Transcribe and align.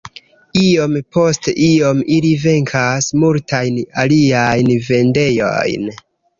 Iom 0.61 0.95
post 1.17 1.49
iom 1.65 2.01
ili 2.17 2.33
venkas 2.47 3.11
multajn 3.27 3.79
aliajn 4.07 4.75
vendejojn. 4.91 5.91